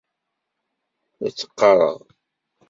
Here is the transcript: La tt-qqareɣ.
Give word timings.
La 1.21 1.29
tt-qqareɣ. 1.31 1.97